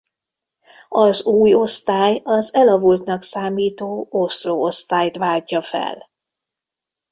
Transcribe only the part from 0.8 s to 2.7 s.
Az új osztály az